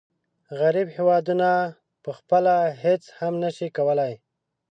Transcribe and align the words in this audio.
غریب 0.59 0.87
هېوادونه 0.97 1.49
پخپله 2.05 2.55
هیڅ 2.83 3.03
هم 3.19 3.33
نشي 3.43 3.67
کولای. 3.77 4.13